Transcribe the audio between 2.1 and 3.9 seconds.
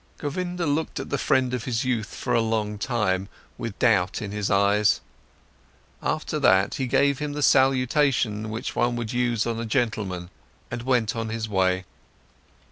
for a long time, with